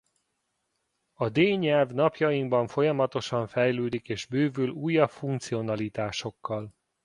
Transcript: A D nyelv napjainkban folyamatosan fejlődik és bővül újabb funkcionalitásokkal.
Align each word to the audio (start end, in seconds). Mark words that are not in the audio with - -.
A 1.13 1.29
D 1.29 1.37
nyelv 1.55 1.91
napjainkban 1.91 2.67
folyamatosan 2.67 3.47
fejlődik 3.47 4.09
és 4.09 4.25
bővül 4.25 4.69
újabb 4.69 5.09
funkcionalitásokkal. 5.09 6.75